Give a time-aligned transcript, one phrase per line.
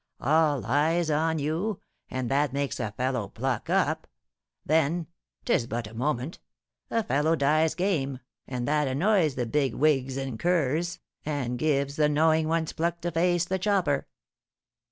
[0.19, 4.07] All eyes on you, and that makes a fellow pluck up;
[4.65, 5.05] then
[5.45, 6.39] 'tis but a moment
[6.89, 12.09] a fellow dies game, and that annoys the big wigs and curs, and gives the
[12.09, 14.07] knowing ones pluck to face the chopper."